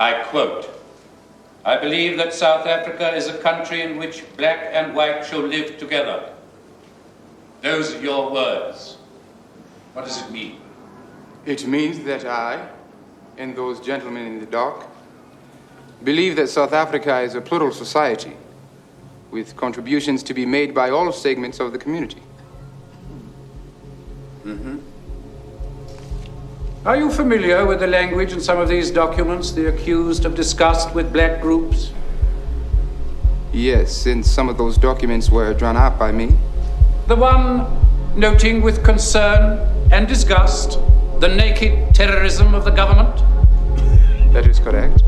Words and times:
I 0.00 0.22
quote 0.24 0.68
I 1.62 1.76
believe 1.76 2.16
that 2.16 2.32
South 2.32 2.66
Africa 2.66 3.14
is 3.14 3.28
a 3.28 3.36
country 3.36 3.82
in 3.82 3.98
which 3.98 4.24
black 4.38 4.70
and 4.72 4.94
white 4.94 5.26
shall 5.26 5.40
live 5.40 5.78
together. 5.78 6.32
Those 7.60 7.94
are 7.94 8.00
your 8.00 8.32
words. 8.32 8.96
What 9.92 10.06
does 10.06 10.22
it 10.22 10.30
mean? 10.30 10.58
It 11.44 11.66
means 11.66 12.02
that 12.04 12.24
I, 12.24 12.66
and 13.36 13.54
those 13.54 13.78
gentlemen 13.78 14.26
in 14.26 14.40
the 14.40 14.46
dock, 14.46 14.88
believe 16.02 16.36
that 16.36 16.48
South 16.48 16.72
Africa 16.72 17.20
is 17.20 17.34
a 17.34 17.42
plural 17.42 17.72
society 17.72 18.32
with 19.30 19.54
contributions 19.54 20.22
to 20.22 20.32
be 20.32 20.46
made 20.46 20.74
by 20.74 20.88
all 20.88 21.12
segments 21.12 21.60
of 21.60 21.72
the 21.72 21.78
community. 21.78 22.22
Are 26.82 26.96
you 26.96 27.10
familiar 27.10 27.66
with 27.66 27.80
the 27.80 27.86
language 27.86 28.32
in 28.32 28.40
some 28.40 28.58
of 28.58 28.66
these 28.66 28.90
documents 28.90 29.52
the 29.52 29.68
accused 29.68 30.22
have 30.22 30.34
discussed 30.34 30.94
with 30.94 31.12
black 31.12 31.42
groups? 31.42 31.92
Yes, 33.52 33.92
since 33.94 34.30
some 34.30 34.48
of 34.48 34.56
those 34.56 34.78
documents 34.78 35.28
were 35.28 35.52
drawn 35.52 35.76
up 35.76 35.98
by 35.98 36.10
me. 36.10 36.34
The 37.06 37.16
one 37.16 37.66
noting 38.16 38.62
with 38.62 38.82
concern 38.82 39.58
and 39.92 40.08
disgust 40.08 40.78
the 41.20 41.28
naked 41.28 41.94
terrorism 41.94 42.54
of 42.54 42.64
the 42.64 42.70
government? 42.70 43.14
That 44.32 44.46
is 44.46 44.58
correct. 44.58 45.02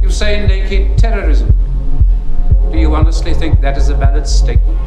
You 0.00 0.10
say 0.10 0.46
naked 0.46 0.96
terrorism. 0.96 1.52
Do 2.70 2.78
you 2.78 2.94
honestly 2.94 3.34
think 3.34 3.60
that 3.62 3.76
is 3.76 3.88
a 3.88 3.96
valid 3.96 4.28
statement? 4.28 4.78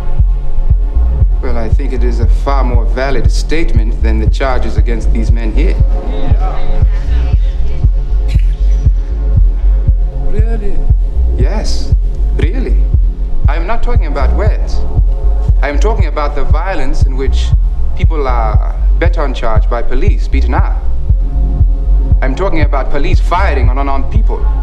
Well, 1.42 1.58
I 1.58 1.70
think 1.70 1.92
it 1.92 2.04
is 2.04 2.20
a 2.20 2.28
far 2.28 2.64
more 2.64 2.86
valid 2.86 3.32
statement 3.32 4.04
than 4.04 4.20
the 4.20 4.30
charges 4.30 4.78
against 4.78 5.12
these 5.12 5.32
men 5.32 5.52
here. 5.52 5.76
Really? 10.30 10.78
Yes, 11.38 11.96
really. 12.36 12.84
I 13.48 13.56
am 13.56 13.66
not 13.66 13.82
talking 13.82 14.06
about 14.06 14.36
words. 14.38 14.76
I 15.64 15.70
am 15.70 15.80
talking 15.80 16.06
about 16.06 16.36
the 16.36 16.44
violence 16.44 17.08
in 17.08 17.18
which 17.18 17.48
people 17.98 18.28
are 18.28 18.80
baton 19.00 19.34
charged 19.34 19.68
by 19.68 19.82
police, 19.82 20.28
beaten 20.28 20.54
up. 20.54 20.80
I'm 22.22 22.36
talking 22.36 22.62
about 22.62 22.92
police 22.92 23.20
firing 23.20 23.68
on 23.68 23.80
unarmed 23.80 24.14
people. 24.14 24.61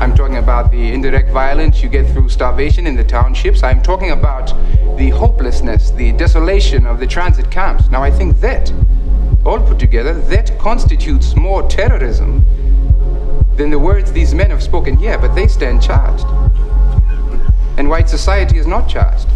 I'm 0.00 0.14
talking 0.14 0.36
about 0.36 0.70
the 0.70 0.92
indirect 0.92 1.30
violence 1.30 1.82
you 1.82 1.88
get 1.88 2.08
through 2.12 2.28
starvation 2.28 2.86
in 2.86 2.94
the 2.94 3.02
townships. 3.02 3.64
I'm 3.64 3.82
talking 3.82 4.12
about 4.12 4.46
the 4.96 5.10
hopelessness, 5.10 5.90
the 5.90 6.12
desolation 6.12 6.86
of 6.86 7.00
the 7.00 7.06
transit 7.06 7.50
camps. 7.50 7.88
Now, 7.88 8.00
I 8.04 8.10
think 8.12 8.38
that, 8.38 8.72
all 9.44 9.58
put 9.58 9.80
together, 9.80 10.14
that 10.14 10.56
constitutes 10.56 11.34
more 11.34 11.68
terrorism 11.68 12.46
than 13.56 13.70
the 13.70 13.78
words 13.78 14.12
these 14.12 14.34
men 14.34 14.50
have 14.50 14.62
spoken 14.62 14.96
here, 14.96 15.18
but 15.18 15.34
they 15.34 15.48
stand 15.48 15.82
charged. 15.82 16.26
And 17.76 17.88
white 17.88 18.08
society 18.08 18.56
is 18.56 18.68
not 18.68 18.88
charged. 18.88 19.26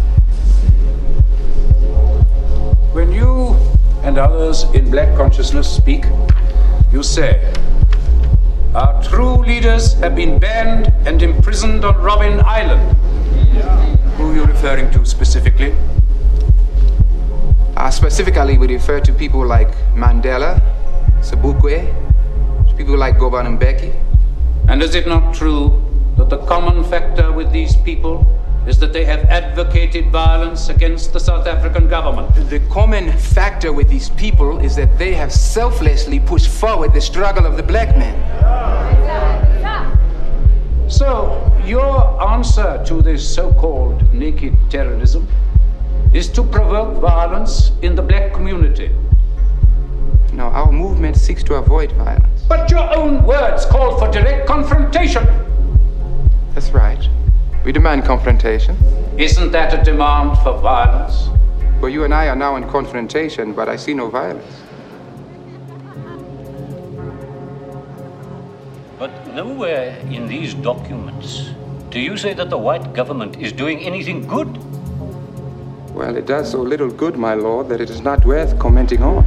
When 2.93 3.11
you 3.11 3.57
and 4.03 4.17
others 4.17 4.63
in 4.73 4.89
black 4.89 5.17
consciousness 5.17 5.69
speak, 5.69 6.05
you 6.93 7.03
say, 7.03 7.53
our 8.75 9.03
true 9.03 9.37
leaders 9.45 9.93
have 9.93 10.15
been 10.15 10.39
banned 10.39 10.87
and 11.05 11.21
imprisoned 11.21 11.85
on 11.85 11.93
Robben 11.95 12.43
Island. 12.43 12.97
Who 14.17 14.31
are 14.31 14.35
you 14.35 14.45
referring 14.45 14.89
to 14.91 15.05
specifically? 15.05 15.75
Uh, 17.77 17.91
specifically, 17.91 18.57
we 18.57 18.67
refer 18.67 18.99
to 18.99 19.13
people 19.13 19.45
like 19.45 19.69
Mandela, 19.93 20.59
Sobukwe, 21.21 21.85
people 22.75 22.97
like 22.97 23.19
Govan 23.19 23.57
Mbeki. 23.59 23.93
And 24.67 24.81
is 24.81 24.95
it 24.95 25.07
not 25.07 25.35
true 25.35 25.79
that 26.17 26.29
the 26.29 26.37
common 26.45 26.83
factor 26.83 27.31
with 27.31 27.51
these 27.51 27.75
people 27.75 28.25
is 28.67 28.79
that 28.79 28.93
they 28.93 29.03
have 29.03 29.19
advocated 29.25 30.09
violence 30.09 30.69
against 30.69 31.11
the 31.11 31.19
South 31.19 31.47
African 31.47 31.87
government. 31.87 32.33
The 32.49 32.59
common 32.71 33.11
factor 33.11 33.73
with 33.73 33.89
these 33.89 34.09
people 34.11 34.59
is 34.59 34.75
that 34.77 34.97
they 34.97 35.13
have 35.13 35.31
selflessly 35.31 36.19
pushed 36.19 36.49
forward 36.49 36.93
the 36.93 37.01
struggle 37.01 37.45
of 37.45 37.57
the 37.57 37.63
black 37.63 37.97
man. 37.97 38.17
So, 40.89 41.51
your 41.65 42.21
answer 42.21 42.83
to 42.85 43.01
this 43.01 43.27
so 43.27 43.53
called 43.53 44.13
naked 44.13 44.55
terrorism 44.69 45.27
is 46.13 46.29
to 46.29 46.43
provoke 46.43 47.01
violence 47.01 47.71
in 47.81 47.95
the 47.95 48.01
black 48.01 48.33
community. 48.33 48.91
No, 50.33 50.45
our 50.45 50.71
movement 50.71 51.17
seeks 51.17 51.43
to 51.43 51.55
avoid 51.55 51.91
violence. 51.93 52.43
But 52.47 52.69
your 52.69 52.93
own 52.95 53.23
words 53.25 53.65
call 53.65 53.97
for 53.97 54.11
direct 54.11 54.47
confrontation. 54.47 55.25
That's 56.53 56.69
right. 56.71 57.09
We 57.63 57.71
demand 57.71 58.03
confrontation. 58.03 58.77
Isn't 59.17 59.51
that 59.53 59.73
a 59.73 59.81
demand 59.83 60.37
for 60.39 60.59
violence? 60.59 61.29
Well, 61.79 61.89
you 61.89 62.03
and 62.03 62.13
I 62.13 62.27
are 62.27 62.35
now 62.35 62.57
in 62.57 62.67
confrontation, 62.69 63.53
but 63.53 63.69
I 63.69 63.77
see 63.77 63.93
no 63.93 64.09
violence. 64.09 64.61
But 68.99 69.33
nowhere 69.33 69.97
in 70.11 70.27
these 70.27 70.53
documents 70.53 71.51
do 71.89 71.99
you 71.99 72.17
say 72.17 72.33
that 72.33 72.49
the 72.49 72.57
white 72.57 72.93
government 72.93 73.37
is 73.37 73.53
doing 73.53 73.79
anything 73.79 74.27
good. 74.27 74.57
Well, 75.93 76.17
it 76.17 76.25
does 76.25 76.51
so 76.51 76.61
little 76.61 76.89
good, 76.89 77.17
my 77.17 77.33
lord, 77.33 77.69
that 77.69 77.79
it 77.79 77.89
is 77.89 78.01
not 78.01 78.25
worth 78.25 78.57
commenting 78.59 79.03
on. 79.03 79.23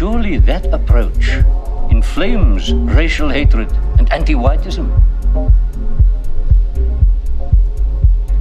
Surely 0.00 0.38
that 0.38 0.64
approach 0.72 1.28
inflames 1.90 2.72
racial 2.72 3.28
hatred 3.28 3.70
and 3.98 4.10
anti 4.10 4.32
whiteism. 4.32 4.88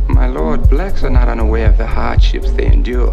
My 0.07 0.27
lord, 0.27 0.69
blacks 0.69 1.03
are 1.03 1.09
not 1.09 1.27
unaware 1.27 1.67
of 1.67 1.77
the 1.77 1.85
hardships 1.85 2.49
they 2.51 2.67
endure 2.67 3.11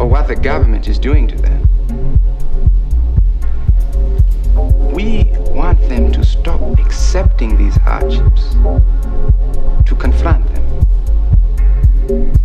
or 0.00 0.08
what 0.08 0.26
the 0.26 0.34
government 0.34 0.88
is 0.88 0.98
doing 0.98 1.28
to 1.28 1.36
them. 1.36 1.68
We 4.92 5.22
want 5.54 5.80
them 5.88 6.10
to 6.10 6.24
stop 6.24 6.60
accepting 6.80 7.56
these 7.56 7.76
hardships, 7.76 8.54
to 9.86 9.94
confront 9.96 10.52
them. 10.52 12.37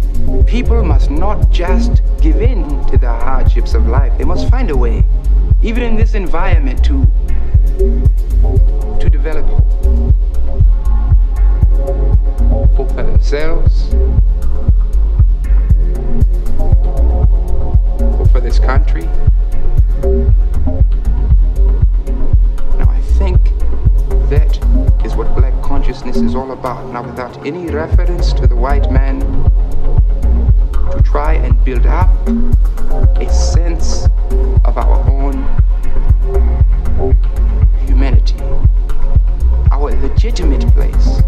People 0.45 0.83
must 0.83 1.09
not 1.09 1.51
just 1.51 2.01
give 2.21 2.41
in 2.41 2.63
to 2.87 2.97
the 2.97 3.09
hardships 3.09 3.73
of 3.73 3.87
life. 3.87 4.15
They 4.17 4.23
must 4.23 4.49
find 4.49 4.69
a 4.69 4.77
way, 4.77 5.03
even 5.61 5.83
in 5.83 5.95
this 5.95 6.13
environment, 6.13 6.83
to 6.85 7.05
to 8.99 9.09
develop 9.09 9.45
hope. 12.75 12.89
For 12.93 13.03
themselves. 13.03 13.91
Hope 18.17 18.29
for 18.31 18.39
this 18.39 18.59
country. 18.59 19.03
Now 22.77 22.89
I 22.89 23.01
think 23.17 23.41
that 24.29 24.59
is 25.03 25.15
what 25.15 25.33
black 25.35 25.53
consciousness 25.63 26.17
is 26.17 26.35
all 26.35 26.51
about. 26.51 26.91
Now 26.93 27.03
without 27.03 27.43
any 27.45 27.71
reference 27.71 28.33
to 28.33 28.45
the 28.45 28.55
white 28.55 28.91
man 28.91 29.21
try 31.01 31.33
and 31.33 31.63
build 31.63 31.85
up 31.85 32.09
a 33.17 33.33
sense 33.33 34.05
of 34.65 34.77
our 34.77 35.09
own 35.09 35.33
humanity, 37.87 38.35
our 39.71 39.91
legitimate 40.01 40.61
place 40.73 41.21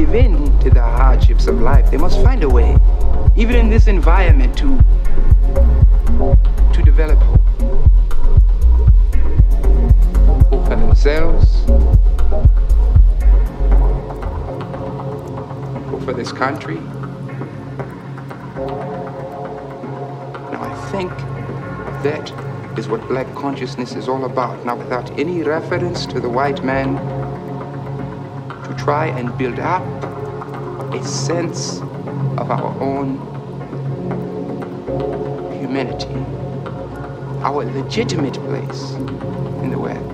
give 0.00 0.14
in 0.14 0.58
to 0.60 0.70
the 0.70 0.80
hardships 0.80 1.46
of 1.46 1.60
life. 1.60 1.90
They 1.90 1.98
must 1.98 2.22
find 2.22 2.42
a 2.42 2.48
way, 2.48 2.74
even 3.36 3.54
in 3.54 3.68
this 3.68 3.86
environment, 3.86 4.56
to, 4.56 4.78
to 6.72 6.82
develop 6.82 7.18
hope. 7.18 7.40
For 10.68 10.76
themselves 10.76 11.68
or 15.92 16.00
for 16.06 16.14
this 16.14 16.32
country. 16.32 16.80
Now, 20.50 20.62
I 20.62 20.88
think 20.90 21.10
that 22.04 22.32
is 22.78 22.88
what 22.88 23.06
black 23.06 23.26
consciousness 23.34 23.94
is 23.96 24.08
all 24.08 24.24
about. 24.24 24.64
Now, 24.64 24.76
without 24.76 25.10
any 25.18 25.42
reference 25.42 26.06
to 26.06 26.20
the 26.20 26.28
white 26.30 26.64
man, 26.64 27.19
try 28.80 29.08
and 29.08 29.36
build 29.36 29.58
up 29.58 29.82
a 30.94 31.04
sense 31.04 31.80
of 32.38 32.50
our 32.50 32.74
own 32.80 33.18
humanity, 35.60 36.08
our 37.42 37.62
legitimate 37.74 38.32
place 38.48 38.92
in 39.62 39.68
the 39.70 39.78
West. 39.78 40.09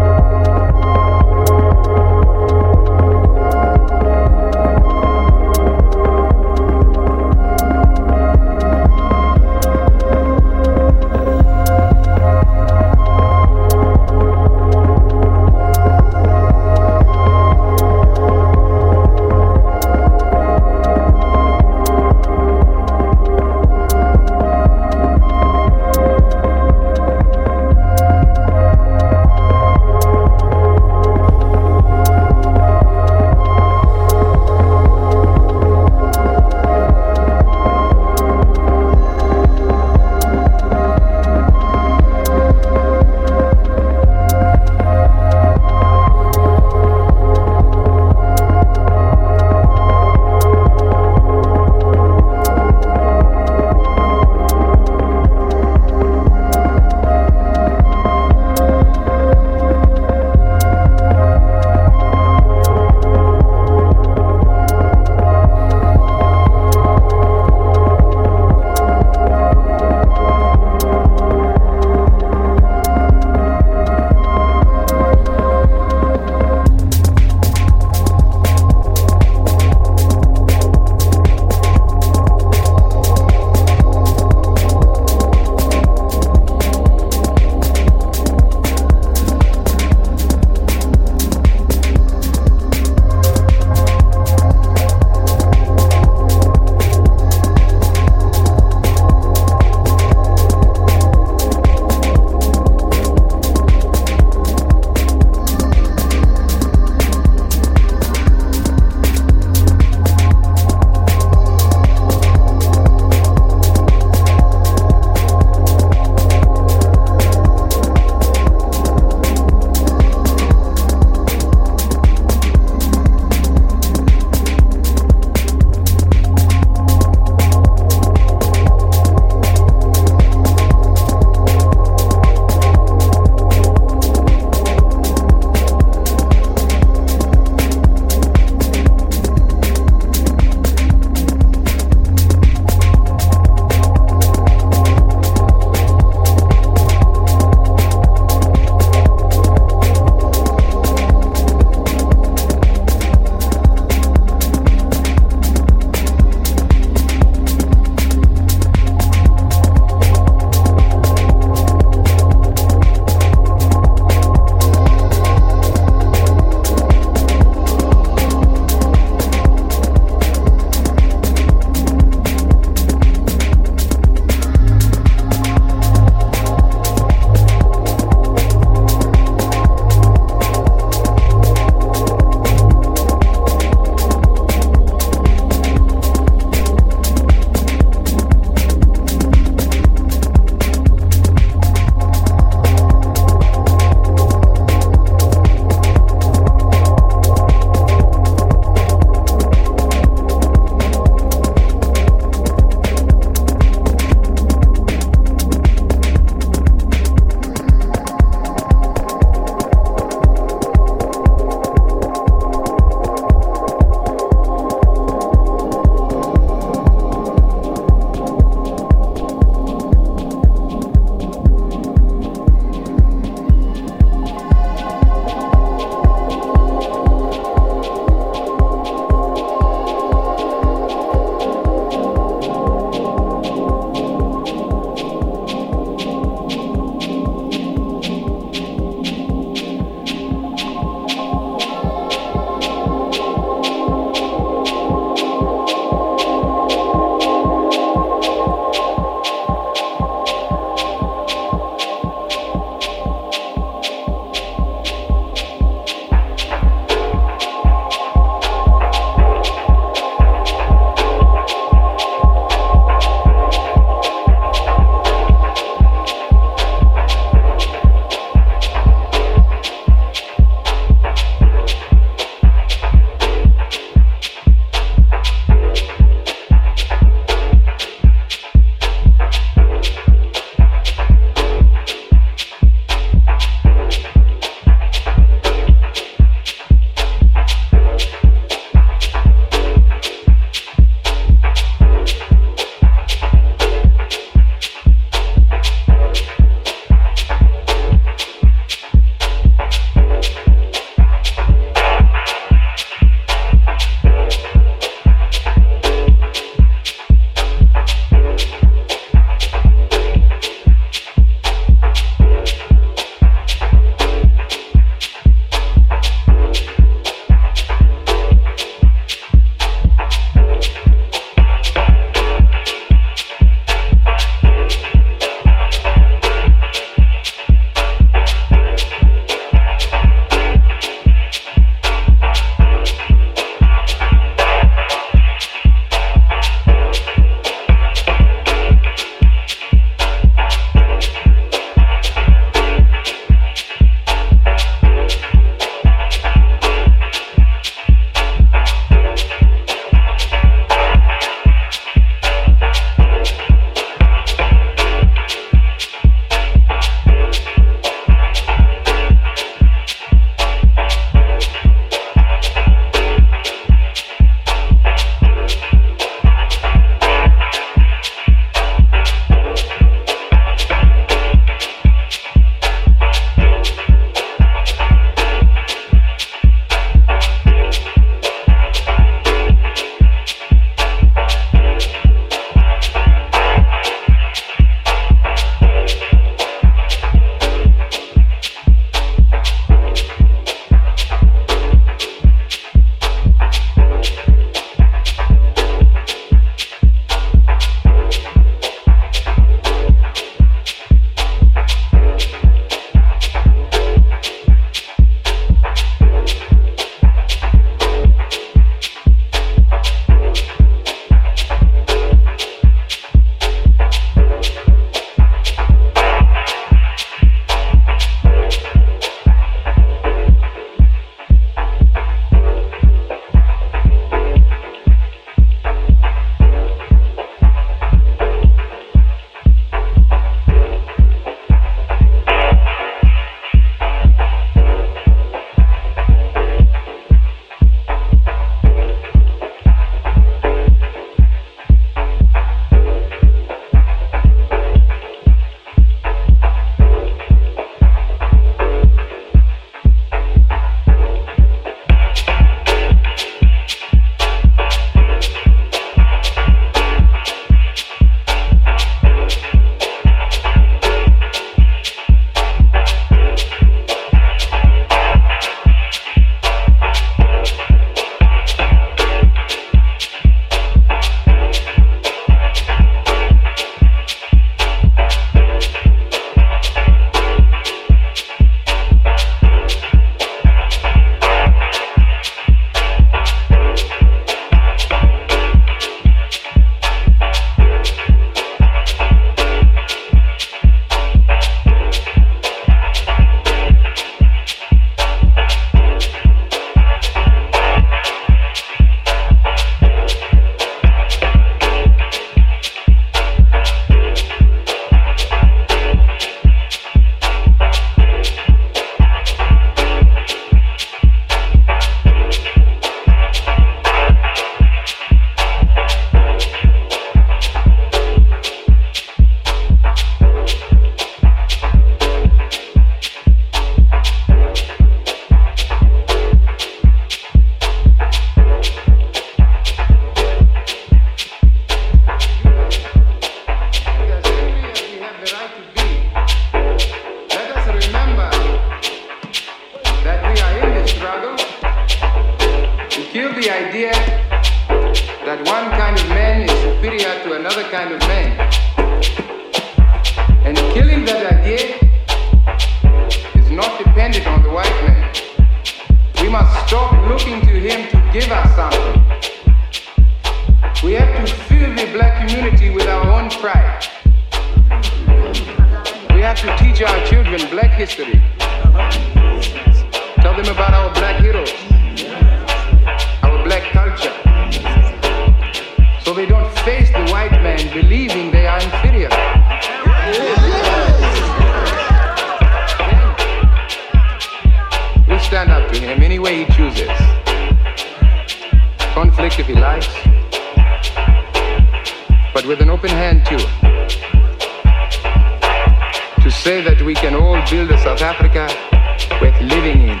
In. 599.66 600.00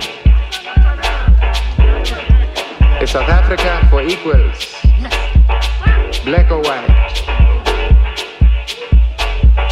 South 3.06 3.28
Africa 3.28 3.86
for 3.88 4.02
equals, 4.02 4.74
black 6.24 6.50
or 6.50 6.60
white. 6.60 6.90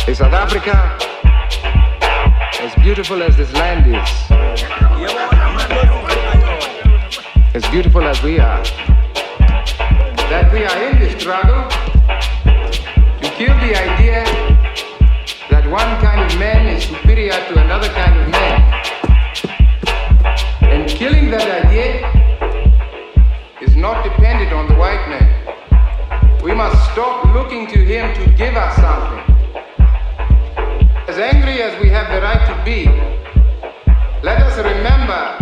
A 0.07 0.15
South 0.15 0.33
Africa 0.33 0.97
as 2.61 2.75
beautiful 2.77 3.23
as 3.23 3.37
this 3.37 3.53
land 3.53 3.87
is, 3.87 4.09
as 7.55 7.71
beautiful 7.71 8.03
as 8.03 8.23
we 8.23 8.39
are, 8.39 8.65
that 10.31 10.51
we 10.53 10.65
are 10.65 10.91
in 10.91 10.99
this 10.99 11.21
struggle 11.21 11.69
to 13.21 13.29
kill 13.37 13.55
the 13.61 13.75
idea 13.77 14.25
that 15.51 15.69
one 15.71 16.01
kind 16.01 16.21
of 16.25 16.39
man 16.39 16.67
is 16.75 16.85
superior 16.85 17.33
to 17.33 17.59
another 17.63 17.89
kind 17.89 18.19
of 18.19 18.29
man. 18.31 18.54
Killing 20.87 21.31
that 21.31 21.65
idea 21.65 22.05
is 23.63 23.75
not 23.75 24.05
dependent 24.05 24.53
on 24.53 24.69
the 24.69 24.75
white 24.75 25.09
man. 25.09 26.43
We 26.43 26.55
must 26.55 26.93
stop 26.93 27.25
looking 27.33 27.67
to 27.69 27.79
him 27.79 28.15
to 28.15 28.31
give 28.37 28.55
us 28.55 28.77
something. 28.77 29.25
As 31.09 31.19
angry 31.19 31.63
as 31.63 31.81
we 31.83 31.89
have 31.89 32.13
the 32.13 32.21
right 32.21 32.47
to 32.47 32.65
be, 32.65 32.87
let 34.23 34.43
us 34.43 34.57
remember 34.59 35.39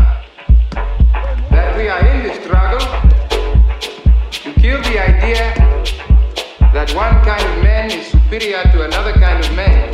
that 1.50 1.76
we 1.76 1.88
are 1.88 2.06
in 2.06 2.22
this 2.22 2.42
struggle 2.44 2.80
to 4.30 4.60
kill 4.60 4.80
the 4.82 4.98
idea 4.98 5.54
that 6.72 6.94
one 6.94 7.22
kind 7.24 7.42
of 7.42 7.62
man 7.64 7.90
is 7.90 8.06
superior 8.06 8.62
to 8.62 8.84
another 8.84 9.12
kind 9.14 9.44
of 9.44 9.52
man. 9.54 9.92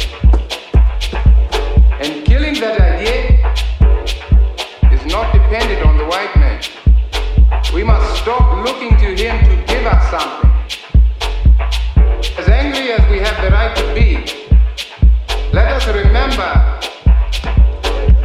And 2.01 2.25
killing 2.27 2.55
that 2.61 2.81
idea 2.81 3.48
dependent 5.49 5.83
on 5.83 5.97
the 5.97 6.05
white 6.05 6.37
man. 6.37 6.61
We 7.73 7.83
must 7.83 8.21
stop 8.21 8.67
looking 8.67 8.91
to 8.99 9.17
him 9.17 9.43
to 9.49 9.57
give 9.65 9.87
us 9.87 10.11
something. 10.11 10.51
As 12.37 12.49
angry 12.51 12.93
as 12.93 13.11
we 13.11 13.19
have 13.21 13.43
the 13.43 13.51
right 13.51 13.75
to 13.75 13.95
be, 13.95 14.17
let 15.55 15.73
us 15.73 15.87
remember 15.87 16.53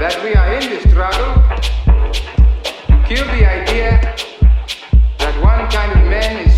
that 0.01 0.19
we 0.21 0.35
are 0.35 0.53
in 0.55 0.69
this 0.69 0.83
struggle 0.83 1.33
to 2.87 3.07
kill 3.07 3.25
the 3.27 3.45
idea 3.47 4.01
that 5.19 5.33
one 5.41 5.71
kind 5.71 5.93
of 5.93 6.05
man 6.09 6.45
is 6.45 6.52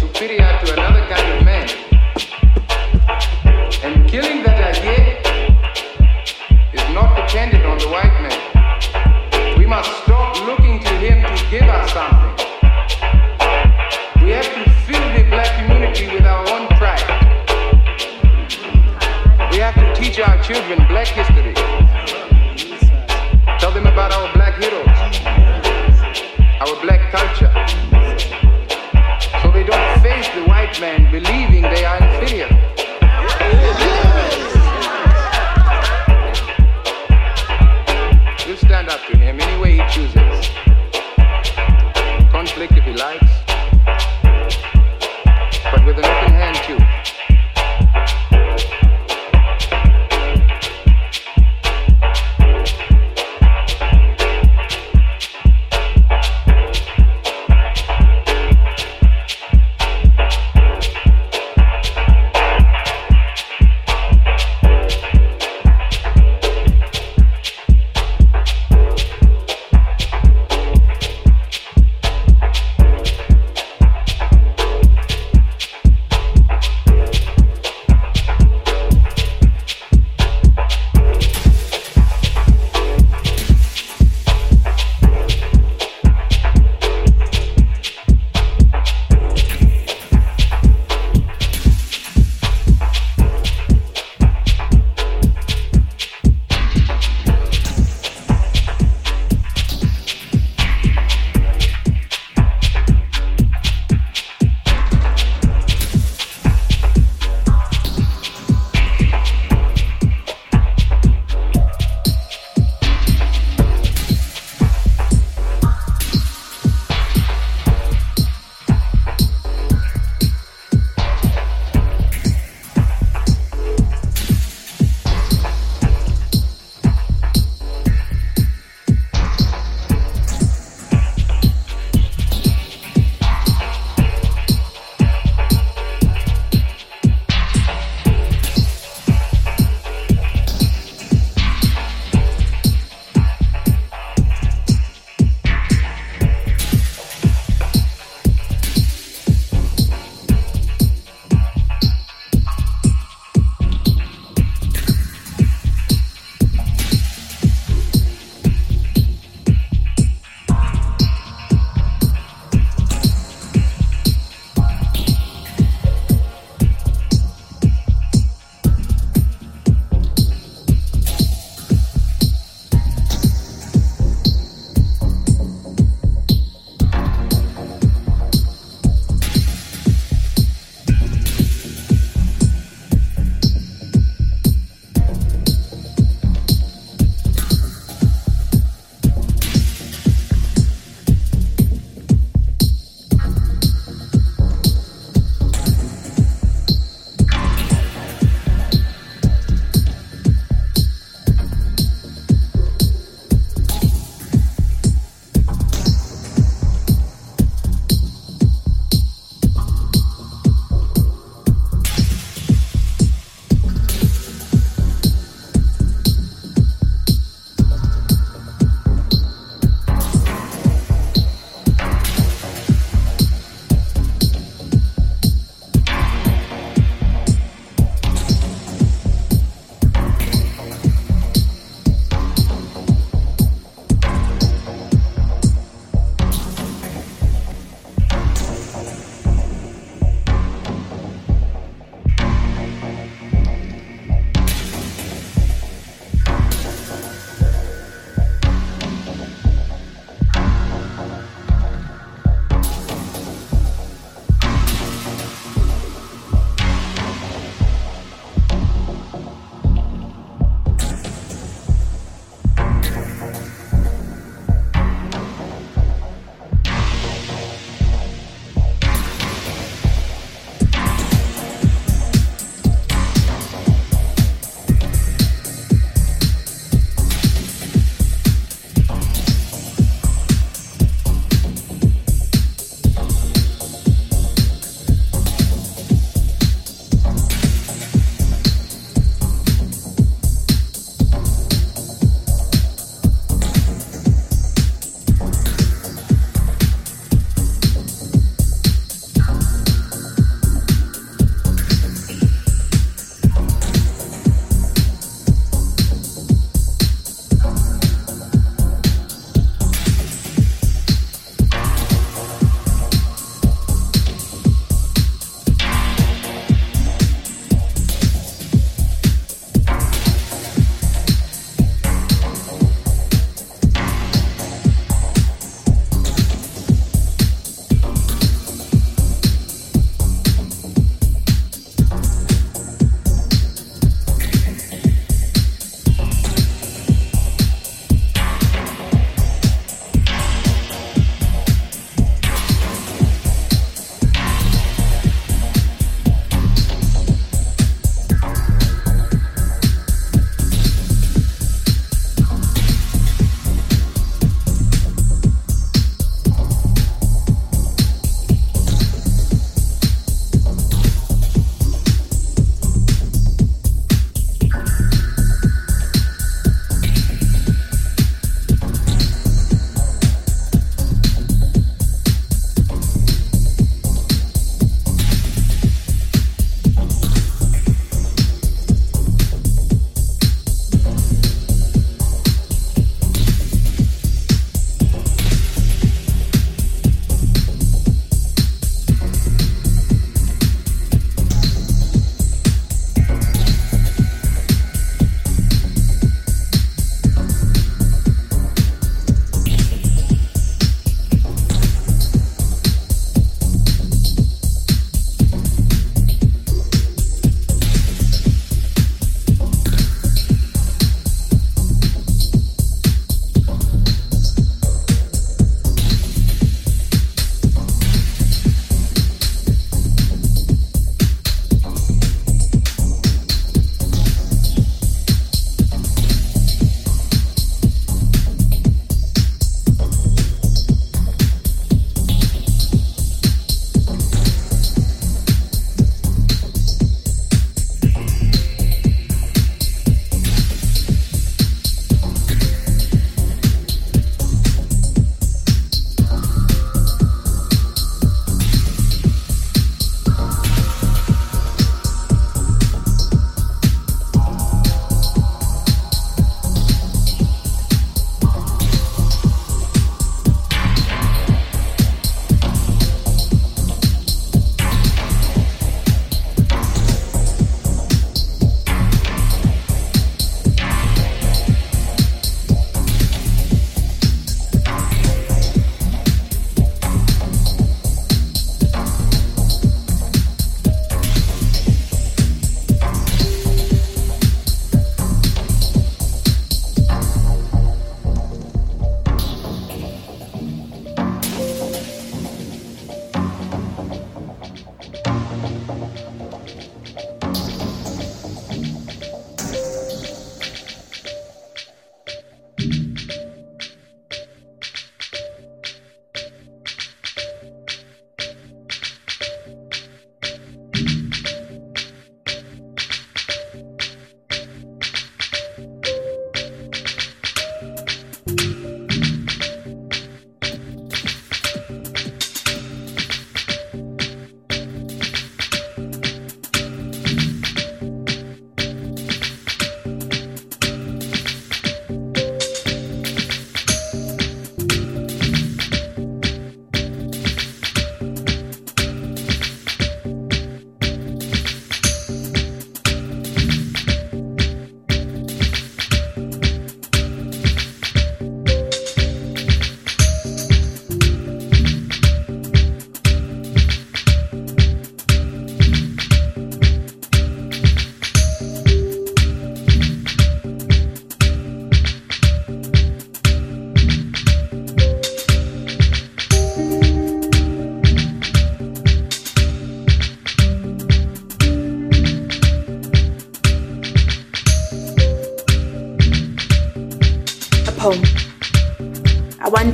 our 20.80 20.88
black 20.88 21.08
history. 21.08 21.54
Tell 23.60 23.72
them 23.72 23.88
about 23.88 24.12
our 24.12 24.34
black 24.34 24.56
heroes, 24.62 24.88
our 26.60 26.82
black 26.82 27.12
culture. 27.12 27.45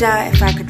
Wonder 0.01 0.31
if 0.33 0.41
I 0.41 0.51
could 0.51 0.61